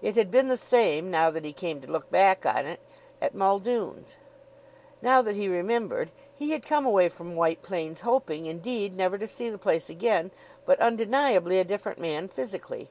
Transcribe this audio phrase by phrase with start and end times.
[0.00, 2.78] It had been the same, now that he came to look back on it,
[3.20, 4.14] at Muldoon's.
[5.02, 9.26] Now that he remembered, he had come away from White Plains hoping, indeed, never to
[9.26, 10.30] see the place again,
[10.66, 12.90] but undeniably a different man physically.